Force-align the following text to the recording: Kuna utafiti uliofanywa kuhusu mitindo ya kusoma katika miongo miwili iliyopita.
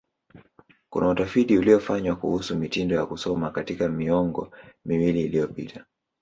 Kuna 0.89 1.09
utafiti 1.09 1.57
uliofanywa 1.57 2.15
kuhusu 2.15 2.55
mitindo 2.57 2.95
ya 2.95 3.05
kusoma 3.05 3.51
katika 3.51 3.89
miongo 3.89 4.51
miwili 4.85 5.21
iliyopita. 5.21 5.85